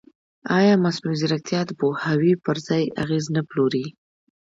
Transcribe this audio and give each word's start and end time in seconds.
ایا 0.57 0.73
مصنوعي 0.83 1.17
ځیرکتیا 1.21 1.61
د 1.65 1.71
پوهاوي 1.79 2.33
پر 2.43 2.57
ځای 2.67 2.83
اغېز 3.03 3.25
نه 3.35 3.41
پلوري؟ 3.49 3.85